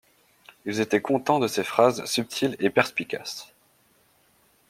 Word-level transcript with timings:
Il 0.65 0.79
était 0.81 0.99
content 1.03 1.37
de 1.37 1.47
ses 1.47 1.63
phrases 1.63 2.03
subtiles 2.05 2.55
et 2.59 2.71
perspicaces. 2.71 3.53